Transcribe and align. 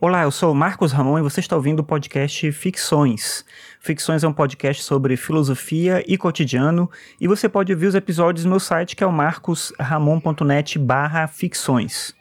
Olá, 0.00 0.22
eu 0.22 0.30
sou 0.30 0.54
Marcos 0.54 0.92
Ramon 0.92 1.18
e 1.18 1.22
você 1.22 1.40
está 1.40 1.56
ouvindo 1.56 1.80
o 1.80 1.84
podcast 1.84 2.52
Ficções. 2.52 3.44
Ficções 3.80 4.22
é 4.22 4.28
um 4.28 4.32
podcast 4.32 4.84
sobre 4.84 5.16
filosofia 5.16 6.04
e 6.06 6.16
cotidiano 6.16 6.88
e 7.20 7.26
você 7.26 7.48
pode 7.48 7.72
ouvir 7.72 7.88
os 7.88 7.96
episódios 7.96 8.44
no 8.44 8.52
meu 8.52 8.60
site 8.60 8.94
que 8.94 9.02
é 9.02 9.06
o 9.08 9.10
marcosramon.net 9.10 10.78
barra 10.78 11.26
ficções. 11.26 12.14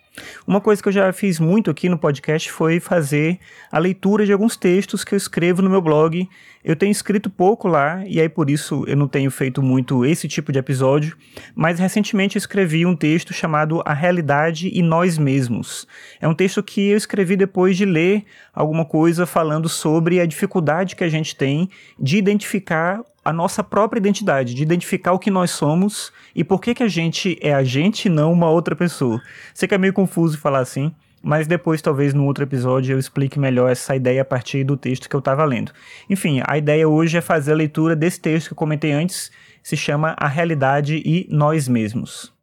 Uma 0.45 0.61
coisa 0.61 0.81
que 0.81 0.87
eu 0.87 0.93
já 0.93 1.11
fiz 1.11 1.39
muito 1.39 1.69
aqui 1.69 1.89
no 1.89 1.97
podcast 1.97 2.51
foi 2.51 2.79
fazer 2.79 3.39
a 3.71 3.77
leitura 3.77 4.25
de 4.25 4.33
alguns 4.33 4.55
textos 4.55 5.03
que 5.03 5.13
eu 5.13 5.17
escrevo 5.17 5.61
no 5.61 5.69
meu 5.69 5.81
blog. 5.81 6.27
Eu 6.63 6.75
tenho 6.75 6.91
escrito 6.91 7.29
pouco 7.29 7.67
lá, 7.67 8.03
e 8.05 8.19
aí 8.19 8.27
por 8.27 8.49
isso 8.49 8.83
eu 8.87 8.97
não 8.97 9.07
tenho 9.07 9.31
feito 9.31 9.61
muito 9.61 10.05
esse 10.05 10.27
tipo 10.27 10.51
de 10.51 10.59
episódio, 10.59 11.15
mas 11.55 11.79
recentemente 11.79 12.35
eu 12.35 12.39
escrevi 12.39 12.85
um 12.85 12.95
texto 12.95 13.33
chamado 13.33 13.81
A 13.85 13.93
Realidade 13.93 14.69
e 14.73 14.81
Nós 14.81 15.17
Mesmos. 15.17 15.87
É 16.19 16.27
um 16.27 16.33
texto 16.33 16.61
que 16.63 16.89
eu 16.89 16.97
escrevi 16.97 17.35
depois 17.35 17.77
de 17.77 17.85
ler 17.85 18.25
alguma 18.53 18.85
coisa 18.85 19.25
falando 19.25 19.69
sobre 19.69 20.19
a 20.19 20.25
dificuldade 20.25 20.95
que 20.95 21.03
a 21.03 21.09
gente 21.09 21.35
tem 21.35 21.69
de 21.99 22.17
identificar 22.17 23.01
a 23.27 23.33
nossa 23.33 23.61
própria 23.61 23.99
identidade, 23.99 24.53
de 24.53 24.63
identificar 24.63 25.11
o 25.11 25.19
que 25.19 25.29
nós 25.29 25.51
somos 25.51 26.13
e 26.33 26.45
por 26.45 26.61
que, 26.61 26.73
que 26.73 26.81
a 26.81 26.87
gente 26.87 27.37
é 27.41 27.53
a 27.53 27.61
gente 27.61 28.05
e 28.05 28.09
não 28.09 28.31
uma 28.31 28.49
outra 28.49 28.73
pessoa. 28.73 29.21
Sei 29.53 29.67
que 29.67 29.75
é 29.75 29.77
meio 29.77 29.91
confuso 29.91 30.37
falar 30.37 30.59
assim, 30.59 30.95
mas 31.21 31.45
depois, 31.45 31.81
talvez, 31.81 32.13
no 32.13 32.23
outro 32.23 32.45
episódio, 32.45 32.93
eu 32.93 32.99
explique 32.99 33.37
melhor 33.37 33.69
essa 33.69 33.93
ideia 33.93 34.21
a 34.21 34.25
partir 34.25 34.63
do 34.63 34.77
texto 34.77 35.09
que 35.09 35.15
eu 35.15 35.19
estava 35.19 35.43
lendo. 35.43 35.73
Enfim, 36.09 36.41
a 36.47 36.57
ideia 36.57 36.87
hoje 36.87 37.17
é 37.17 37.21
fazer 37.21 37.51
a 37.51 37.55
leitura 37.55 37.97
desse 37.97 38.21
texto 38.21 38.47
que 38.47 38.53
eu 38.53 38.57
comentei 38.57 38.93
antes, 38.93 39.29
se 39.61 39.75
chama 39.75 40.15
A 40.17 40.29
Realidade 40.29 40.95
e 41.05 41.27
Nós 41.29 41.67
Mesmos. 41.67 42.36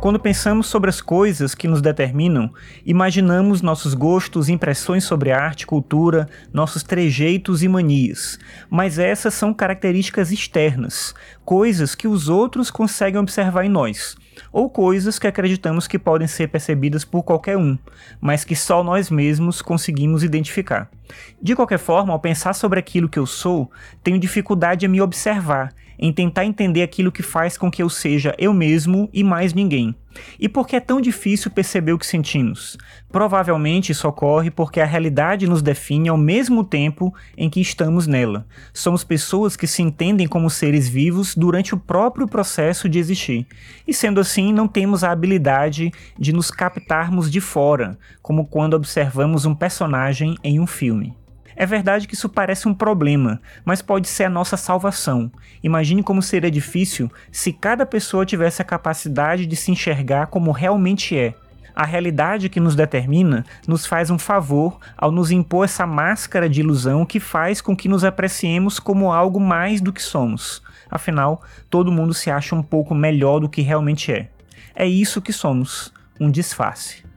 Quando 0.00 0.18
pensamos 0.18 0.66
sobre 0.66 0.88
as 0.88 1.02
coisas 1.02 1.54
que 1.54 1.68
nos 1.68 1.82
determinam, 1.82 2.50
imaginamos 2.86 3.60
nossos 3.60 3.92
gostos, 3.92 4.48
impressões 4.48 5.04
sobre 5.04 5.30
arte, 5.30 5.66
cultura, 5.66 6.26
nossos 6.54 6.82
trejeitos 6.82 7.62
e 7.62 7.68
manias. 7.68 8.38
Mas 8.70 8.98
essas 8.98 9.34
são 9.34 9.52
características 9.52 10.32
externas, 10.32 11.14
coisas 11.44 11.94
que 11.94 12.08
os 12.08 12.30
outros 12.30 12.70
conseguem 12.70 13.20
observar 13.20 13.66
em 13.66 13.68
nós, 13.68 14.16
ou 14.50 14.70
coisas 14.70 15.18
que 15.18 15.26
acreditamos 15.26 15.86
que 15.86 15.98
podem 15.98 16.26
ser 16.26 16.48
percebidas 16.48 17.04
por 17.04 17.22
qualquer 17.22 17.58
um, 17.58 17.76
mas 18.22 18.42
que 18.42 18.56
só 18.56 18.82
nós 18.82 19.10
mesmos 19.10 19.60
conseguimos 19.60 20.24
identificar. 20.24 20.90
De 21.40 21.54
qualquer 21.54 21.78
forma, 21.78 22.12
ao 22.12 22.20
pensar 22.20 22.52
sobre 22.52 22.78
aquilo 22.78 23.08
que 23.08 23.18
eu 23.18 23.26
sou, 23.26 23.70
tenho 24.02 24.18
dificuldade 24.18 24.86
em 24.86 24.88
me 24.88 25.00
observar 25.00 25.72
em 26.00 26.10
tentar 26.10 26.46
entender 26.46 26.82
aquilo 26.82 27.12
que 27.12 27.22
faz 27.22 27.58
com 27.58 27.70
que 27.70 27.82
eu 27.82 27.90
seja 27.90 28.34
eu 28.38 28.54
mesmo 28.54 29.10
e 29.12 29.22
mais 29.22 29.52
ninguém. 29.52 29.94
E 30.38 30.48
por 30.48 30.66
que 30.66 30.76
é 30.76 30.80
tão 30.80 31.00
difícil 31.00 31.50
perceber 31.50 31.92
o 31.92 31.98
que 31.98 32.06
sentimos? 32.06 32.76
Provavelmente 33.10 33.92
isso 33.92 34.06
ocorre 34.08 34.50
porque 34.50 34.80
a 34.80 34.84
realidade 34.84 35.46
nos 35.46 35.62
define 35.62 36.08
ao 36.08 36.16
mesmo 36.16 36.64
tempo 36.64 37.14
em 37.36 37.48
que 37.48 37.60
estamos 37.60 38.06
nela. 38.06 38.46
Somos 38.72 39.04
pessoas 39.04 39.56
que 39.56 39.66
se 39.66 39.82
entendem 39.82 40.26
como 40.26 40.50
seres 40.50 40.88
vivos 40.88 41.34
durante 41.34 41.74
o 41.74 41.78
próprio 41.78 42.26
processo 42.26 42.88
de 42.88 42.98
existir. 42.98 43.46
E 43.86 43.94
sendo 43.94 44.20
assim, 44.20 44.52
não 44.52 44.68
temos 44.68 45.04
a 45.04 45.10
habilidade 45.10 45.90
de 46.18 46.32
nos 46.32 46.50
captarmos 46.50 47.30
de 47.30 47.40
fora, 47.40 47.98
como 48.22 48.46
quando 48.46 48.74
observamos 48.74 49.44
um 49.44 49.54
personagem 49.54 50.36
em 50.42 50.60
um 50.60 50.66
filme. 50.66 51.16
É 51.60 51.66
verdade 51.66 52.08
que 52.08 52.14
isso 52.14 52.26
parece 52.26 52.66
um 52.66 52.72
problema, 52.72 53.38
mas 53.66 53.82
pode 53.82 54.08
ser 54.08 54.24
a 54.24 54.30
nossa 54.30 54.56
salvação. 54.56 55.30
Imagine 55.62 56.02
como 56.02 56.22
seria 56.22 56.50
difícil 56.50 57.12
se 57.30 57.52
cada 57.52 57.84
pessoa 57.84 58.24
tivesse 58.24 58.62
a 58.62 58.64
capacidade 58.64 59.44
de 59.44 59.54
se 59.54 59.70
enxergar 59.70 60.28
como 60.28 60.52
realmente 60.52 61.14
é. 61.18 61.34
A 61.76 61.84
realidade 61.84 62.48
que 62.48 62.58
nos 62.58 62.74
determina 62.74 63.44
nos 63.68 63.84
faz 63.84 64.08
um 64.08 64.18
favor 64.18 64.78
ao 64.96 65.10
nos 65.10 65.30
impor 65.30 65.66
essa 65.66 65.86
máscara 65.86 66.48
de 66.48 66.60
ilusão 66.60 67.04
que 67.04 67.20
faz 67.20 67.60
com 67.60 67.76
que 67.76 67.90
nos 67.90 68.04
apreciemos 68.04 68.80
como 68.80 69.12
algo 69.12 69.38
mais 69.38 69.82
do 69.82 69.92
que 69.92 70.02
somos. 70.02 70.62
Afinal, 70.90 71.42
todo 71.68 71.92
mundo 71.92 72.14
se 72.14 72.30
acha 72.30 72.54
um 72.54 72.62
pouco 72.62 72.94
melhor 72.94 73.38
do 73.38 73.50
que 73.50 73.60
realmente 73.60 74.10
é. 74.10 74.30
É 74.74 74.86
isso 74.86 75.20
que 75.20 75.30
somos, 75.30 75.92
um 76.18 76.30
disfarce. 76.30 77.09